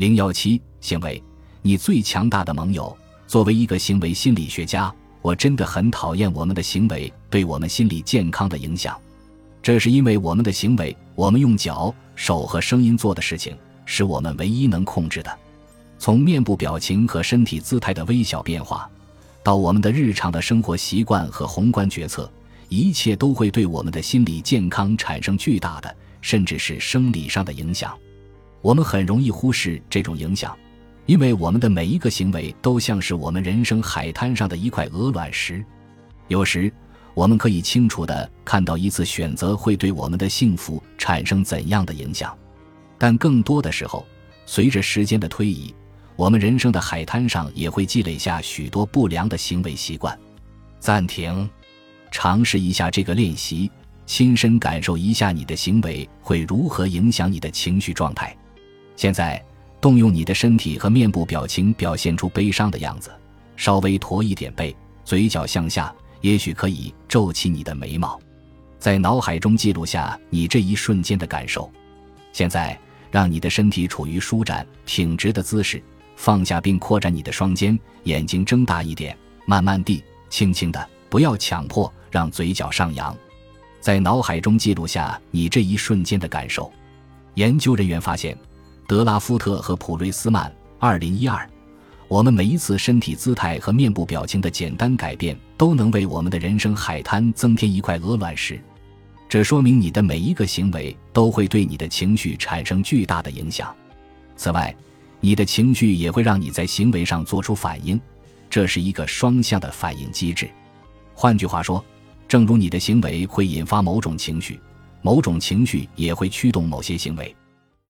[0.00, 1.22] 零幺七行为，
[1.60, 2.96] 你最强大的盟友。
[3.26, 8.98] 作为一个行为心理学家，我真的很讨厌我们的行为对我们心理健康的影响。
[9.62, 15.38] 这是因为我们的行为，我们用脚、手和声音做的事情，是我们唯一能控制的。
[15.98, 18.90] 从面部表情和身体姿态的微小变化，
[19.42, 22.32] 到我们的日常的生活习惯和宏观决策，
[22.70, 27.94] 一切都会对我们的心理健康产生巨大的，甚至是生理上的影响。
[28.62, 30.56] 我们很容易忽视这种影响。
[31.06, 35.64] 因为我们的每一个行为都像是我们人生海滩上的一块鹅卵石，
[36.28, 36.72] 有时
[37.14, 42.36] 我们可以清楚地看到一次选择会对我们的幸福产生怎样的影响，
[42.96, 44.06] 但更多的时候，
[44.46, 45.74] 随着时间的推移，
[46.14, 50.16] 我们人生的海滩上也会积累下许多不良的行为习惯。
[50.78, 51.50] 暂停，
[52.12, 53.68] 尝试一下这个练习，
[54.06, 58.36] 亲身感受一下你的行为会如何影响你的情绪状态。
[59.00, 59.42] 现在。
[59.80, 63.10] 动用你的身体和面部表情，表现出悲伤的样子，
[63.56, 68.20] 稍微驼一点背，嘴角向下，也许可以皱起你的眉毛，
[68.78, 71.72] 在脑海中记录下你这一瞬间的感受。
[72.30, 72.78] 现在，
[73.10, 75.82] 让你的身体处于舒展、挺直的姿势，
[76.14, 83.16] 放下并扩展你的双肩，眼睛睁大一点，慢慢地、轻轻的，不要强迫，让嘴角上扬，
[83.80, 86.70] 在脑海中记录下你这一瞬间的感受。
[87.36, 88.36] 研究人员发现。
[88.90, 91.48] 德拉夫特和普瑞斯曼，二零一二。
[92.08, 98.60] 我们每一次身体姿态和面部表情的简单改变，都能为我们的人生海滩增添一块鹅卵石。
[99.28, 103.72] 这说明你的每一个行为都会对你的情绪产生巨大的影响。
[104.34, 104.74] 此外，
[105.20, 108.00] 你的情绪也会让你在行为上做出反应，
[108.50, 110.50] 这是一个双向的反应机制。
[111.14, 111.84] 换句话说，
[112.26, 114.58] 正如你的行为会引发某种情绪，
[115.00, 117.32] 某种情绪也会驱动某些行为。